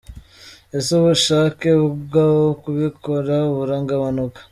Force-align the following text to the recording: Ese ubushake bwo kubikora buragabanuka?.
Ese 0.77 0.89
ubushake 0.99 1.69
bwo 2.01 2.29
kubikora 2.61 3.35
buragabanuka?. 3.55 4.39